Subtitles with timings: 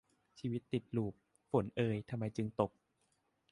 [0.39, 1.13] ชีวิตติดลูป
[1.49, 2.71] ฝนเอยทำไมจึงตก